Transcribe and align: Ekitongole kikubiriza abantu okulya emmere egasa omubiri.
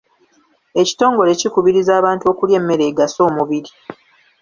Ekitongole 0.81 1.31
kikubiriza 1.39 1.91
abantu 1.99 2.23
okulya 2.31 2.55
emmere 2.59 2.83
egasa 2.91 3.19
omubiri. 3.29 3.71